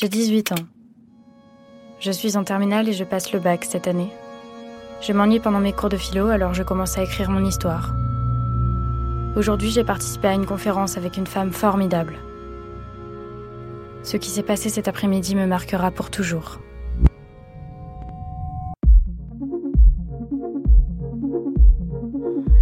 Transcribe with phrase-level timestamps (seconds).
[0.00, 0.66] J'ai 18 ans.
[1.98, 4.08] Je suis en terminale et je passe le bac cette année.
[5.02, 7.94] Je m'ennuie pendant mes cours de philo, alors je commence à écrire mon histoire.
[9.36, 12.14] Aujourd'hui, j'ai participé à une conférence avec une femme formidable.
[14.02, 16.60] Ce qui s'est passé cet après-midi me marquera pour toujours.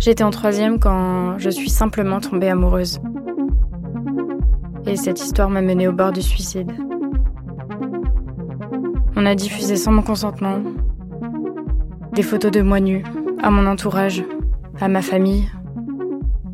[0.00, 2.98] J'étais en troisième quand je suis simplement tombée amoureuse.
[4.86, 6.72] Et cette histoire m'a menée au bord du suicide.
[9.20, 10.62] On a diffusé sans mon consentement
[12.12, 13.02] des photos de moi nue
[13.42, 14.22] à mon entourage,
[14.80, 15.50] à ma famille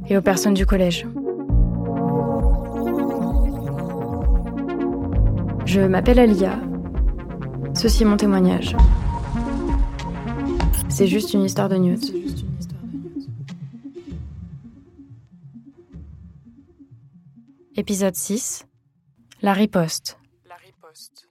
[0.08, 1.06] et aux personnes du collège.
[5.66, 6.58] Je m'appelle Alia.
[7.74, 8.74] Ceci est mon témoignage.
[10.88, 12.00] C'est juste une histoire de news.
[17.76, 18.64] Épisode 6
[19.42, 20.16] La riposte.
[20.48, 21.23] La riposte.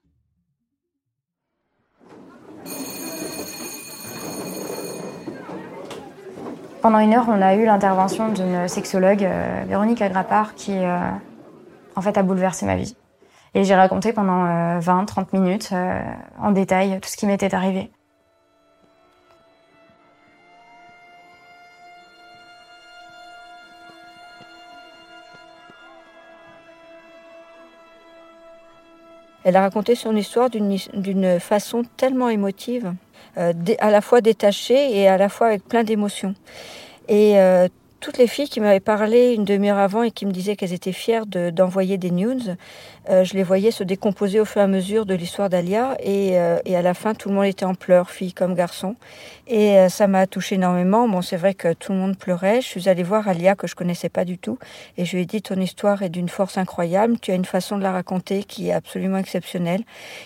[6.84, 11.00] Pendant une heure, on a eu l'intervention d'une sexologue, euh, Véronique Agrapard, qui euh,
[11.96, 12.98] en fait a bouleversé ma vie.
[13.54, 14.44] Et j'ai raconté pendant
[14.80, 15.74] 20-30 euh, minutes
[16.42, 17.90] en détail tout ce qui m'était arrivé.
[29.46, 32.94] Elle a raconté son histoire d'une façon tellement émotive,
[33.36, 36.36] à la fois détachée et à la fois avec plein d'émotions.
[37.08, 37.68] Et euh,
[38.04, 40.92] toutes les filles qui m'avaient parlé une demi-heure avant et qui me disaient qu'elles étaient
[40.92, 42.38] fières d'envoyer des news,
[43.10, 46.38] euh, je les voyais se décomposer au fur et à mesure de l'histoire d'Alia et,
[46.38, 48.98] euh, à la fin tout le monde était en pleurs, filles comme garçons.
[49.48, 51.08] Et euh, ça m'a touché énormément.
[51.08, 52.60] Bon, c'est vrai que tout le monde pleurait.
[52.60, 54.60] Je suis allée voir Alia que je connaissais pas du tout
[54.98, 57.18] et je lui ai dit ton histoire est d'une force incroyable.
[57.22, 59.84] Tu as une façon de la raconter qui est absolument exceptionnelle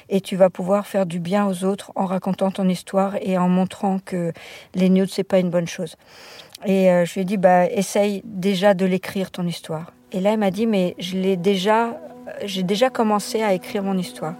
[0.10, 3.50] et tu vas pouvoir faire du bien aux autres en racontant ton histoire et en
[3.50, 4.34] montrant que
[4.74, 5.96] les nudes c'est pas une bonne chose.
[6.70, 9.94] Et euh, je lui ai dit, bah, essaye déjà de l'écrire, ton histoire.
[10.12, 11.98] Et là, elle m'a dit, mais je l'ai déjà,
[12.44, 14.34] j'ai déjà commencé à écrire mon histoire.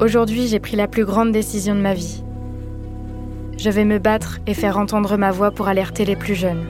[0.00, 2.24] Aujourd'hui, j'ai pris la plus grande décision de ma vie.
[3.58, 6.64] Je vais me battre et faire entendre ma voix pour alerter les plus jeunes.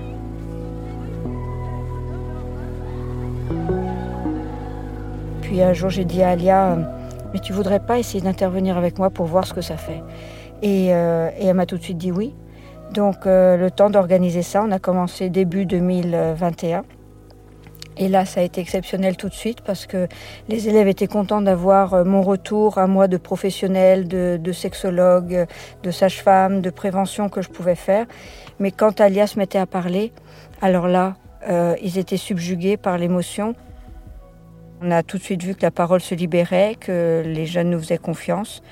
[5.42, 6.76] Puis un jour, j'ai dit à Alia,
[7.32, 10.02] mais tu voudrais pas essayer d'intervenir avec moi pour voir ce que ça fait?
[10.64, 12.34] Euh, et, elle m'a tout de suite dit oui.
[12.92, 16.84] Donc euh, le temps d'organiser ça, on a commencé début 2021.
[17.98, 20.08] Et là, ça a été exceptionnel tout de suite parce que
[20.48, 25.46] les élèves étaient contents d'avoir euh, mon retour à moi de professionnel, de, sexologue,
[25.82, 28.06] de sage-femme, de prévention que je pouvais faire.
[28.58, 30.12] Mais quand Alia se mettait à parler,
[30.60, 31.16] alors là,
[31.82, 33.54] ils étaient subjugués par l'émotion.
[34.80, 37.80] On a tout de suite vu que la parole se libérait, que les jeunes nous
[37.80, 38.62] faisaient confiance.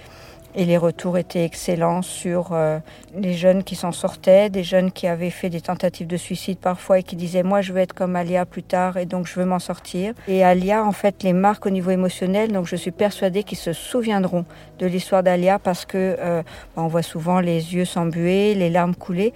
[0.54, 2.78] Et les retours étaient excellents sur euh,
[3.16, 6.98] les jeunes qui s'en sortaient, des jeunes qui avaient fait des tentatives de suicide parfois
[6.98, 9.46] et qui disaient moi je veux être comme Alia plus tard et donc je veux
[9.46, 10.12] m'en sortir.
[10.26, 13.72] Et Alia en fait les marque au niveau émotionnel, donc je suis persuadée qu'ils se
[13.72, 14.44] souviendront
[14.80, 16.42] de l'histoire d'Alia parce que euh,
[16.74, 19.32] bah, on voit souvent les yeux s'embuer, les larmes couler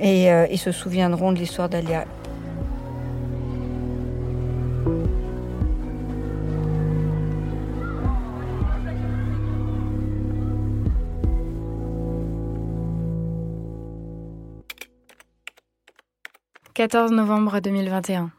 [0.00, 2.04] et euh, ils se souviendront de l'histoire d'Alia.
[16.78, 18.30] 14 novembre 2021.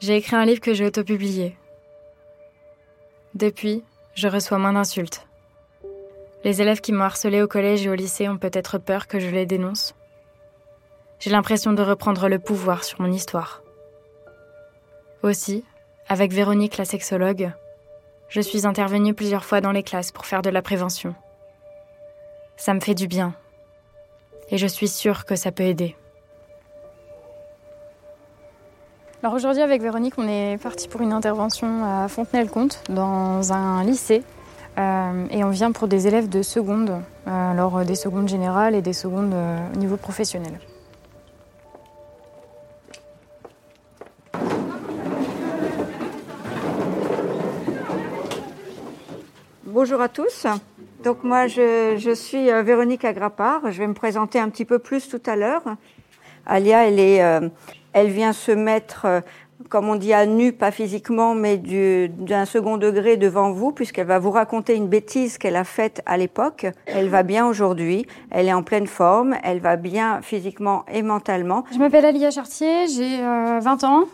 [0.00, 1.56] J'ai écrit un livre que j'ai autopublié.
[3.34, 3.82] Depuis,
[4.12, 5.26] je reçois moins d'insultes.
[6.44, 9.30] Les élèves qui m'ont harcelé au collège et au lycée ont peut-être peur que je
[9.30, 9.94] les dénonce.
[11.18, 13.62] J'ai l'impression de reprendre le pouvoir sur mon histoire.
[15.22, 15.64] Aussi,
[16.10, 17.52] avec Véronique la sexologue,
[18.28, 21.14] je suis intervenue plusieurs fois dans les classes pour faire de la prévention.
[22.58, 23.34] Ça me fait du bien
[24.50, 25.96] et je suis sûre que ça peut aider.
[29.22, 34.22] Alors aujourd'hui avec Véronique, on est parti pour une intervention à Fontenay-le-Comte dans un lycée
[34.78, 38.82] euh, et on vient pour des élèves de seconde, euh, alors des secondes générales et
[38.82, 40.58] des secondes euh, au niveau professionnel.
[49.64, 50.46] Bonjour à tous.
[51.02, 53.70] Donc moi, je, suis euh, Véronique Agrapard.
[53.70, 55.62] Je vais me présenter un petit peu plus tout à l'heure.
[56.46, 57.48] Alia, elle, est, euh,
[57.92, 59.20] elle vient se mettre euh,
[59.68, 64.18] comme on dit à nu, pas physiquement, mais d'un second degré devant vous, puisqu'elle va
[64.18, 66.66] vous raconter une bêtise qu'elle a faite à l'époque.
[66.86, 71.64] Elle va bien aujourd'hui, elle est en pleine forme, elle va bien physiquement et mentalement.
[71.72, 74.04] Je m'appelle Alia Chartier, j'ai 20 euh, ans.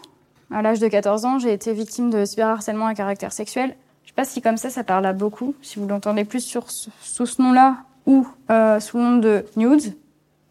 [0.52, 3.76] À l'âge de 14 ans, j'ai été victime de cyberharcèlement à caractère sexuel.
[4.16, 5.54] Je sais pas si comme ça, ça parle à beaucoup.
[5.60, 7.76] Si vous l'entendez plus sous ce nom-là
[8.06, 9.94] ou euh, sous le nom de nudes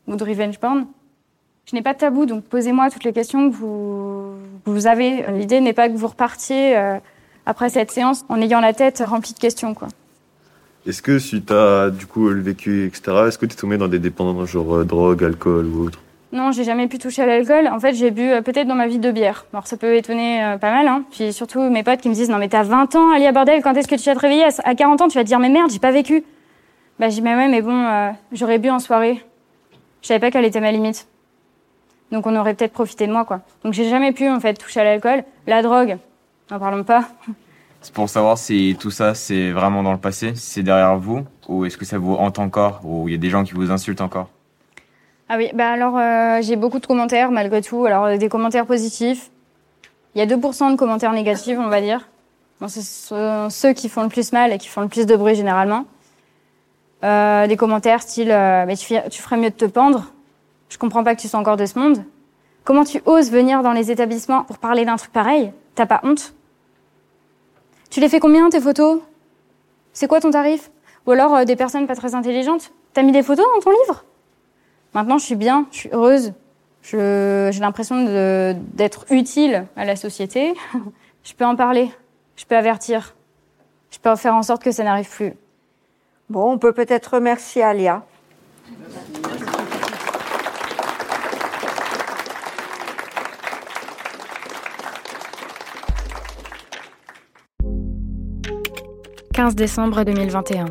[0.06, 0.86] ou de revenge porn.
[1.66, 5.26] Je n'ai pas de tabou, donc posez-moi toutes les questions que vous, avez.
[5.32, 7.00] L'idée n'est pas que vous repartiez euh,
[7.48, 9.76] après cette séance en ayant la tête remplie de questions.
[10.86, 13.88] Est-ce que suite à du coup le vécu, etc., est-ce que tu es tombé dans
[13.88, 16.02] des dépendances genre euh, drogue, alcool ou autre?
[16.32, 17.68] Non, j'ai jamais pu toucher à l'alcool.
[17.68, 19.46] En fait, j'ai bu euh, peut-être dans ma vie deux bières.
[19.54, 20.88] Alors ça peut étonner pas mal.
[20.88, 21.04] Hein.
[21.12, 23.74] Puis surtout mes potes qui me disent non mais t'as 20 ans, à Bordel, quand
[23.76, 24.46] est-ce que tu vas te réveiller?
[24.64, 26.24] À 40 ans, tu vas te dire mais merde, j'ai pas vécu.
[27.00, 29.24] Bah j'ai mais ouais, mais bon, j'aurais bu en soirée.
[30.02, 31.08] Je savais pas quelle était ma limite.
[32.12, 33.42] Donc on aurait peut-être profité de moi, quoi.
[33.64, 35.24] Donc j'ai jamais pu, en fait, toucher à l'alcool.
[35.48, 35.98] La drogue,
[36.52, 37.10] n'en parlons pas.
[37.82, 41.24] C'est pour savoir si tout ça, c'est vraiment dans le passé, si c'est derrière vous,
[41.48, 43.72] ou est-ce que ça vous hante encore, ou il y a des gens qui vous
[43.72, 44.30] insultent encore?
[45.28, 47.86] Ah oui, bah alors euh, j'ai beaucoup de commentaires, malgré tout.
[47.86, 49.32] Alors euh, des commentaires positifs.
[50.14, 52.08] Il y a 2% de commentaires négatifs, on va dire.
[52.68, 55.36] Ce sont ceux qui font le plus mal et qui font le plus de bruit,
[55.36, 55.86] généralement.
[57.04, 60.12] Euh, des commentaires style mais tu, ferais mieux de te pendre
[60.70, 62.04] je comprends pas que tu sois encore de ce monde.
[62.64, 65.52] Comment tu oses venir dans les établissements pour parler d'un truc pareil?
[65.76, 66.34] T'as pas honte?
[67.92, 69.02] Tu les fais combien tes photos?
[69.94, 70.72] C'est quoi ton tarif?
[71.06, 72.72] Ou alors des personnes pas très intelligentes?
[72.94, 74.04] T'as mis des photos dans ton livre?
[74.96, 76.34] Maintenant je suis bien, je suis heureuse.
[76.82, 78.06] J'ai l'impression
[78.76, 80.54] d'être utile à la société.
[81.24, 81.92] je peux en parler,
[82.38, 83.14] je peux avertir,
[83.92, 85.34] je peux faire en sorte que ça n'arrive plus.
[86.30, 88.06] Bon, on peut peut-être remercier Alia.
[99.34, 100.68] 15 décembre 2021.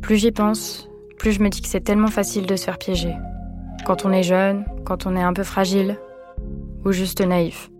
[0.00, 0.88] Plus j'y pense,
[1.18, 3.14] plus je me dis que c'est tellement facile de se faire piéger.
[3.84, 5.98] Quand on est jeune, quand on est un peu fragile,
[6.84, 7.70] ou juste naïf.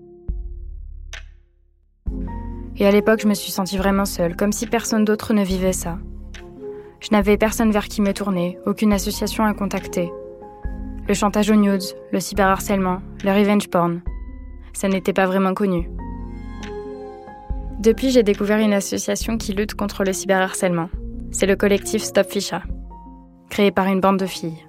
[2.77, 5.73] Et à l'époque, je me suis sentie vraiment seule, comme si personne d'autre ne vivait
[5.73, 5.99] ça.
[7.01, 10.13] Je n'avais personne vers qui me tourner, aucune association à contacter.
[11.09, 14.03] Le chantage aux nudes, le cyberharcèlement, le revenge porn,
[14.75, 15.89] ça n'était pas vraiment connu.
[17.79, 20.89] Depuis, j'ai découvert une association qui lutte contre le cyberharcèlement.
[21.31, 22.63] C'est le collectif Stop Ficha,
[23.51, 24.67] créé par une bande de filles.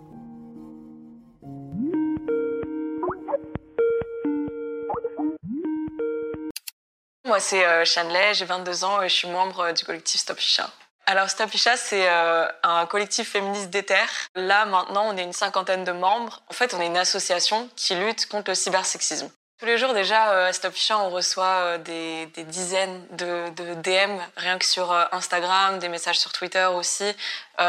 [7.26, 10.38] Moi, c'est euh, Chanley, j'ai 22 ans et je suis membre euh, du collectif Stop
[10.38, 10.70] Ficha.
[11.08, 14.08] Alors Stop Ficha, c'est euh, un collectif féministe d'éther.
[14.36, 16.44] Là, maintenant, on est une cinquantaine de membres.
[16.50, 19.32] En fait, on est une association qui lutte contre le cybersexisme.
[19.58, 23.50] Tous les jours déjà euh, à Stop on reçoit des, dizaines de,
[23.82, 27.16] DM rien que sur Instagram, des messages sur Twitter aussi,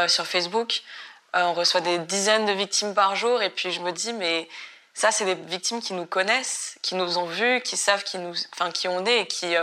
[0.07, 0.81] sur Facebook.
[1.33, 4.49] on reçoit des dizaines de victimes par jour et puis je me dis mais
[4.97, 8.33] ça c'est des victimes qui nous connaissent, qui nous ont vus, qui savent qui nous,
[8.51, 9.55] enfin qui on est et qui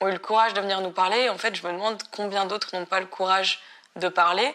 [0.00, 1.28] ont eu le courage de venir nous parler.
[1.28, 3.60] En fait, je me demande combien d'autres n'ont pas le courage
[3.94, 4.52] de parler.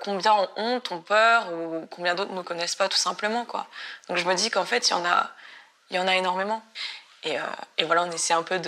[0.00, 3.66] combien ont honte, ont peur, ou combien d'autres ne connaissent pas tout simplement quoi.
[4.08, 5.30] Donc je me dis qu'en fait il y en a,
[5.90, 6.62] y en a énormément.
[7.24, 7.42] Et, euh,
[7.76, 8.58] et voilà, on essaie un peu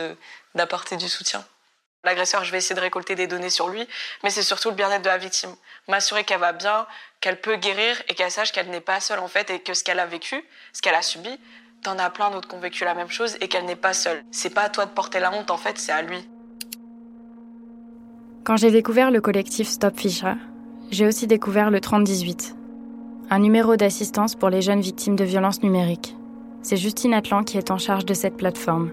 [0.55, 1.43] d'apporter du soutien.
[2.07, 3.85] L'agresseur, je vais essayer de récolter des données sur lui,
[4.23, 5.51] mais c'est surtout le bien-être de la victime.
[5.89, 6.87] M'assurer qu'elle va bien,
[7.21, 9.83] qu'elle peut guérir et qu'elle sache qu'elle n'est pas seule en fait et que ce
[9.83, 10.37] qu'elle a vécu,
[10.73, 11.37] ce qu'elle a subi,
[11.83, 14.23] t'en as plein d'autres qui ont vécu la même chose et qu'elle n'est pas seule.
[14.31, 16.29] C'est pas à toi de porter la honte en fait, c'est à lui.
[18.45, 20.35] Quand j'ai découvert le collectif Stop Fisher,
[20.93, 22.55] j'ai aussi découvert le 3018,
[23.31, 26.15] un numéro d'assistance pour les jeunes victimes de violences numériques.
[26.63, 28.93] C'est Justine Atlan qui est en charge de cette plateforme.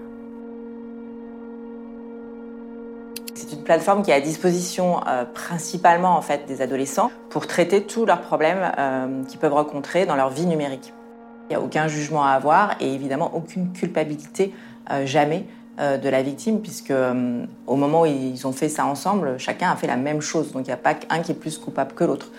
[3.34, 7.82] C'est une plateforme qui est à disposition euh, principalement en fait des adolescents pour traiter
[7.82, 10.92] tous leurs problèmes euh, qu'ils peuvent rencontrer dans leur vie numérique.
[11.44, 14.54] Il n'y a aucun jugement à avoir et évidemment aucune culpabilité
[14.90, 16.92] euh, jamais de la victime puisque
[17.66, 20.52] au moment où ils ont fait ça ensemble, chacun a fait la même chose.
[20.52, 22.30] Donc il n'y a pas qu'un qui est plus coupable que l'autre.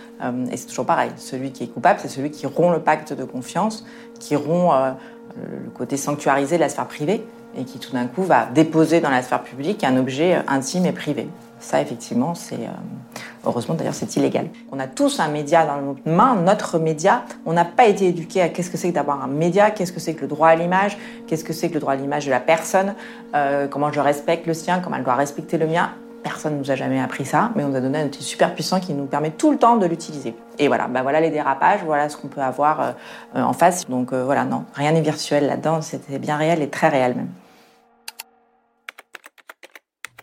[0.50, 1.12] et c'est toujours pareil.
[1.18, 3.86] Celui qui est coupable, c'est celui qui rompt le pacte de confiance,
[4.22, 4.96] qui rompt
[5.36, 7.26] le côté sanctuarisé de la sphère privée
[7.58, 10.92] et qui tout d'un coup va déposer dans la sphère publique un objet intime et
[10.92, 11.28] privé.
[11.60, 14.50] Ça, effectivement, c'est euh, heureusement d'ailleurs c'est illégal.
[14.72, 17.24] On a tous un média dans notre main, notre média.
[17.46, 20.00] On n'a pas été éduqué à qu'est-ce que c'est que d'avoir un média, qu'est-ce que
[20.00, 22.32] c'est que le droit à l'image, qu'est-ce que c'est que le droit à l'image de
[22.32, 22.94] la personne,
[23.36, 25.90] euh, comment je respecte le sien, comment elle doit respecter le mien.
[26.24, 28.54] Personne ne nous a jamais appris ça, mais on nous a donné un outil super
[28.54, 30.36] puissant qui nous permet tout le temps de l'utiliser.
[30.60, 32.96] Et voilà, bah voilà les dérapages, voilà ce qu'on peut avoir
[33.36, 33.88] euh, en face.
[33.90, 37.30] Donc euh, voilà, non, rien n'est virtuel là-dedans, c'était bien réel et très réel même.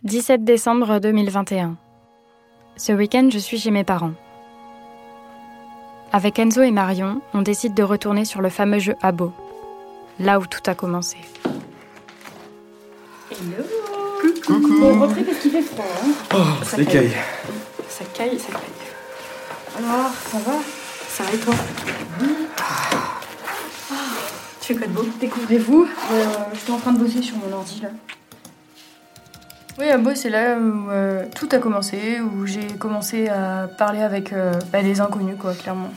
[0.05, 1.77] 17 décembre 2021.
[2.77, 4.13] Ce week-end, je suis chez mes parents.
[6.13, 9.33] Avec Enzo et Marion, on décide de retourner sur le fameux jeu Abo,
[10.19, 11.17] là où tout a commencé.
[13.31, 13.65] Hello
[14.47, 15.85] Coucou Bon, rentrez parce qu'il fait froid.
[16.05, 16.11] Hein.
[16.35, 17.13] Oh, ça caille.
[17.89, 19.79] Ça caille, ça caille.
[19.79, 20.53] Alors, ça va?
[21.09, 21.55] Ça va et toi?
[22.59, 23.95] Ah,
[24.61, 25.05] Tu fais quoi de beau?
[25.21, 25.87] Découvrez-vous?
[26.13, 27.89] Euh, J'étais en train de bosser sur mon ordi là.
[29.79, 34.35] Oui, Abo, c'est là où euh, tout a commencé, où j'ai commencé à parler avec
[34.35, 35.89] euh, bah, des inconnus, quoi, clairement.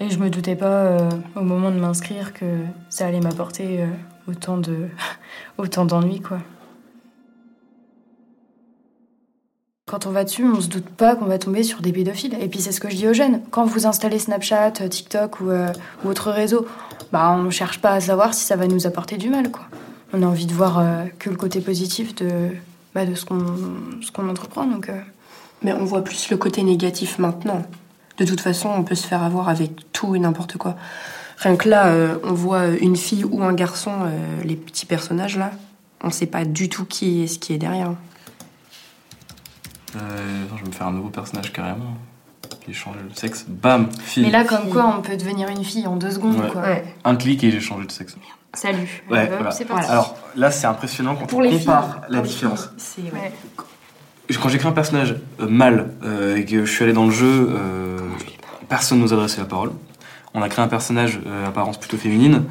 [0.00, 2.46] Et je me doutais pas euh, au moment de m'inscrire que
[2.88, 3.86] ça allait m'apporter euh,
[4.28, 4.88] autant de
[5.58, 6.38] autant d'ennuis, quoi.
[9.86, 12.34] Quand on va dessus, on se doute pas qu'on va tomber sur des pédophiles.
[12.40, 13.42] Et puis c'est ce que je dis aux jeunes.
[13.50, 16.66] Quand vous installez Snapchat, TikTok ou, ou autre réseau,
[17.12, 19.66] bah on cherche pas à savoir si ça va nous apporter du mal, quoi.
[20.12, 20.82] On a envie de voir
[21.20, 22.50] que le côté positif de,
[22.96, 23.44] bah, de ce qu'on
[24.00, 24.66] ce qu'on entreprend.
[24.66, 24.98] Donc, euh,
[25.62, 27.62] Mais on voit plus le côté négatif maintenant.
[28.16, 30.76] De toute façon, on peut se faire avoir avec tout et n'importe quoi.
[31.36, 35.36] Rien que là, euh, on voit une fille ou un garçon, euh, les petits personnages
[35.36, 35.50] là,
[36.02, 37.92] on sait pas du tout qui est ce qui est derrière.
[39.94, 41.98] Euh, je vais me faire un nouveau personnage carrément.
[42.66, 43.46] J'ai changé de sexe.
[43.48, 44.24] Bam, fille.
[44.24, 46.48] Mais là, comme quoi, on peut devenir une fille en deux secondes, Ouais.
[46.50, 46.62] quoi.
[47.04, 48.16] Un clic et j'ai changé de sexe.
[48.54, 49.02] Salut.
[49.10, 49.50] Ouais, Hop, voilà.
[49.52, 49.88] C'est parti.
[49.90, 52.70] Alors là, c'est impressionnant quand Pour on compare filles, la différence.
[52.78, 53.32] filles, C'est ouais.
[54.30, 54.36] Ouais.
[54.42, 57.50] Quand j'écris un personnage euh, mâle euh, et que je suis allé dans le jeu,
[57.52, 57.98] euh,
[58.68, 59.70] personne nous adressait la parole.
[60.34, 62.44] On a créé un personnage euh, apparence plutôt féminine.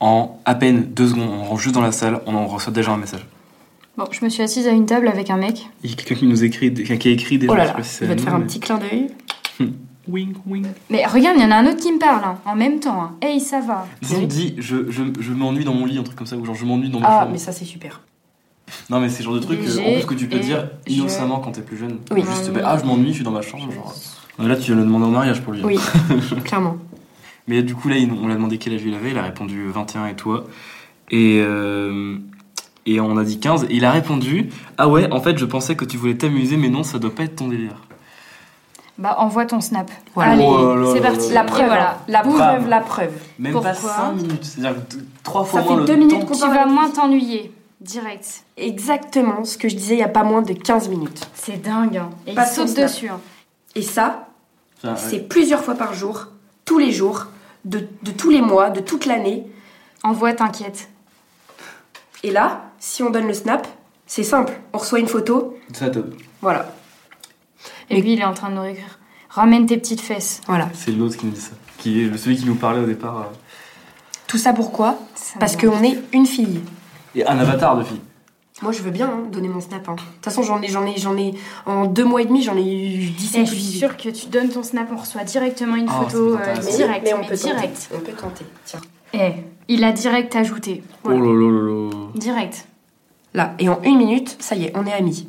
[0.00, 2.90] En à peine deux secondes, on rentre juste dans la salle, on en reçoit déjà
[2.92, 3.24] un message.
[3.96, 5.68] Bon, je me suis assise à une table avec un mec.
[5.84, 7.52] Il y a quelqu'un qui nous écrit, qui a écrit déjà.
[7.52, 8.78] Oh là je sais là, pas si c'est il va te faire un petit clin
[8.78, 9.08] d'œil.
[10.08, 10.66] Wing, wing.
[10.90, 13.00] Mais regarde, il y en a un autre qui me parle, hein, en même temps.
[13.02, 13.12] Hein.
[13.22, 13.86] Hey, ça va.
[14.02, 16.56] Disons, dit, je, je, je m'ennuie dans mon lit, un truc comme ça, ou genre
[16.56, 17.30] je m'ennuie dans ma Ah, chambre.
[17.32, 18.00] mais ça c'est super.
[18.90, 20.94] Non, mais c'est le genre de truc euh, en plus que tu peux dire je-
[20.94, 21.98] innocemment quand t'es plus jeune.
[22.10, 22.22] Oui.
[22.28, 23.70] Juste, bah, ah, je m'ennuie, je suis dans ma chambre.
[23.72, 23.94] Genre.
[24.40, 25.62] Euh, Là, tu viens de le demander en mariage pour lui.
[25.62, 25.78] Oui,
[26.44, 26.78] clairement.
[27.46, 29.10] Mais du coup, là, on l'a demandé quel âge il avait.
[29.12, 30.46] Il a répondu 21 et toi.
[31.10, 32.16] Et, euh,
[32.86, 33.64] et on a dit 15.
[33.64, 36.70] Et il a répondu Ah ouais, en fait, je pensais que tu voulais t'amuser, mais
[36.70, 37.76] non, ça doit pas être ton délire.
[39.02, 39.90] Bah, envoie ton snap.
[40.14, 40.32] Voilà.
[40.32, 41.32] Allez, Oh c'est parti.
[41.32, 41.98] La preuve, voilà.
[42.06, 43.12] La preuve, la preuve.
[43.40, 44.44] Même Pourquoi pas 5 minutes.
[44.44, 46.26] C'est-à-dire que t- trois fois Ça moins fait le deux minutes temps.
[46.26, 47.52] qu'on Tu vas moins t'ennuyer.
[47.80, 48.44] Direct.
[48.56, 51.28] Exactement ce que je disais il y a pas moins de 15 minutes.
[51.34, 51.96] C'est dingue.
[51.96, 52.10] Hein.
[52.28, 53.08] Et Pas il saute dessus.
[53.08, 53.18] hein.
[53.74, 54.28] Et ça,
[54.80, 54.94] Ça, ouais.
[54.96, 56.28] c'est plusieurs fois par jour,
[56.64, 57.26] tous les jours,
[57.64, 59.46] de, de tous les mois, de toute l'année.
[60.04, 60.88] Envoie, t'inquiète.
[62.22, 63.66] Et là, si on donne le snap,
[64.06, 64.52] c'est simple.
[64.72, 66.14] On reçoit une photo, Ça, top.
[66.40, 66.72] voilà.
[67.90, 68.98] Et Mais- lui, il est en train de nous écrire.
[69.30, 70.40] Ramène tes petites fesses.
[70.46, 70.68] Voilà.
[70.74, 71.52] C'est l'autre qui me dit ça.
[71.78, 73.18] Qui est celui qui nous parlait au départ.
[73.18, 73.24] euh.
[74.26, 74.98] Tout ça pourquoi
[75.40, 76.60] Parce qu'on est une fille.
[77.14, 78.00] Et un avatar de fille.
[78.62, 79.88] Moi, je veux bien hein, donner mon snap.
[79.88, 79.96] hein.
[79.96, 81.34] De toute façon, j'en ai, j'en ai, j'en ai,
[81.66, 83.78] en deux mois et demi, j'en ai eu 17 Et ou je suis 18.
[83.78, 87.00] sûre que tu donnes ton snap, on reçoit directement une Oh, photo euh, direct.
[87.04, 87.88] mais on mais peut direct.
[87.90, 87.96] tenter.
[87.96, 88.44] On peut tenter.
[88.64, 88.80] Tiens.
[89.14, 89.32] Eh,
[89.68, 90.82] il a direct ajouté.
[91.02, 91.18] Voilà.
[91.20, 92.08] Oh là là là là.
[92.14, 92.66] Direct.
[93.34, 95.28] Là, et en une minute, ça y est, on est amis.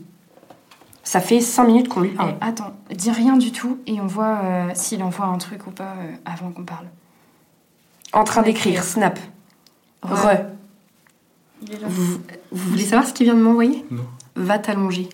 [1.03, 2.35] Ça fait 5 minutes qu'on lui Eh, parle.
[2.41, 5.95] attends, dis rien du tout et on voit euh, s'il envoie un truc ou pas
[5.99, 6.87] euh, avant qu'on parle.
[8.13, 9.19] En train d'écrire, snap.
[10.01, 10.29] Re.
[11.61, 11.87] Il est là.
[11.89, 12.19] Vous,
[12.51, 13.85] vous voulez savoir ce qu'il vient de m'envoyer?
[13.91, 14.05] Non.
[14.35, 15.09] Va t'allonger.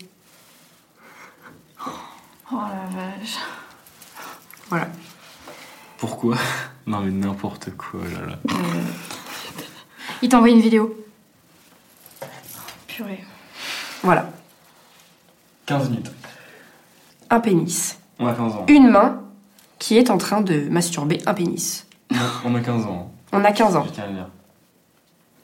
[2.51, 3.37] Oh la vache.
[4.69, 4.87] Voilà.
[5.97, 6.35] Pourquoi?
[6.87, 8.39] Non, mais n'importe quoi, là là.
[10.23, 10.97] Il t'a envoyé une vidéo.
[12.87, 13.23] Purée.
[14.01, 14.31] Voilà.
[15.69, 16.11] 15 minutes.
[17.29, 17.99] Un pénis.
[18.17, 18.65] On a 15 ans.
[18.67, 19.21] Une main
[19.77, 21.85] qui est en train de masturber un pénis.
[22.43, 23.11] On a 15 ans.
[23.31, 23.85] On a 15 ans.
[23.85, 24.27] Je tiens à le dire.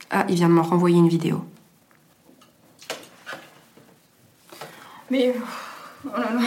[0.09, 1.45] Ah, il vient de me renvoyer une vidéo.
[5.11, 5.35] Mais.
[6.05, 6.41] Oh là là.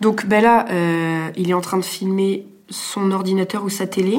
[0.00, 4.18] Donc là, euh, il est en train de filmer son ordinateur ou sa télé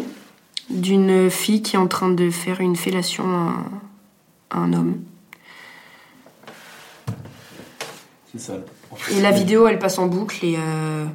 [0.69, 3.65] d'une fille qui est en train de faire une fellation à un,
[4.51, 5.01] à un homme.
[8.33, 8.53] C'est ça.
[9.11, 10.43] Et la vidéo, elle passe en boucle.
[10.43, 11.05] Et euh,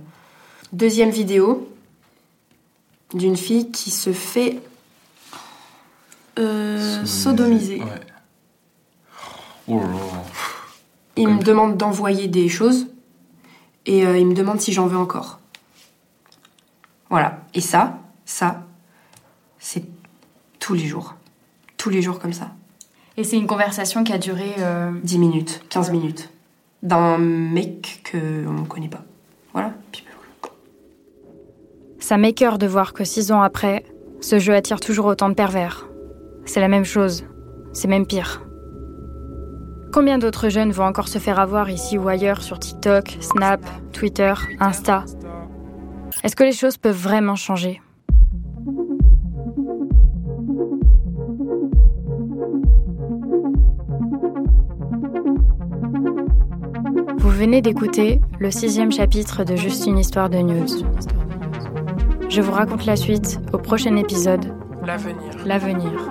[0.72, 1.68] deuxième vidéo
[3.14, 4.60] d'une fille qui se fait
[6.38, 7.80] euh, sodomiser.
[7.80, 8.00] Ouais.
[9.68, 10.24] Oh là là.
[11.16, 12.86] Il me demande d'envoyer des choses
[13.86, 15.40] et euh, il me demande si j'en veux encore.
[17.10, 17.40] Voilà.
[17.54, 18.62] Et ça, ça,
[19.58, 19.82] c'est
[20.60, 21.14] tous les jours.
[21.76, 22.52] Tous les jours comme ça.
[23.16, 24.54] Et c'est une conversation qui a duré.
[24.58, 26.30] euh, 10 minutes, 15 minutes.
[26.82, 29.04] D'un mec que on ne connaît pas.
[29.52, 29.72] Voilà.
[29.90, 30.04] Puis,
[31.98, 33.84] Ça m'écœure de voir que six ans après,
[34.20, 35.88] ce jeu attire toujours autant de pervers.
[36.44, 37.24] C'est la même chose,
[37.72, 38.42] c'est même pire.
[39.92, 43.60] Combien d'autres jeunes vont encore se faire avoir ici ou ailleurs sur TikTok, Snap,
[43.92, 45.04] Twitter, Insta?
[46.22, 47.80] Est-ce que les choses peuvent vraiment changer?
[57.38, 60.66] Venez d'écouter le sixième chapitre de Juste une histoire de news.
[62.28, 64.52] Je vous raconte la suite au prochain épisode.
[64.84, 65.30] L'avenir.
[65.46, 66.10] L'avenir.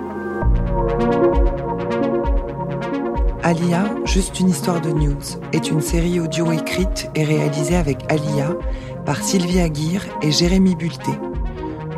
[3.42, 5.20] Alia, Juste une histoire de news,
[5.52, 8.56] est une série audio écrite et réalisée avec Alia
[9.04, 11.12] par Sylvie Aguirre et Jérémy Bulté.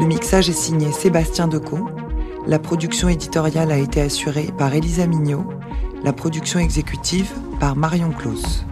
[0.00, 1.88] Le mixage est signé Sébastien Decaux.
[2.48, 5.44] La production éditoriale a été assurée par Elisa Mignot.
[6.02, 8.64] La production exécutive par Marion Claus.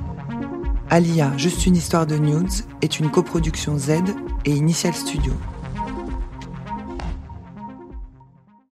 [0.90, 2.48] Alia, Juste une histoire de news
[2.80, 3.90] est une coproduction Z
[4.46, 5.32] et Initial Studio.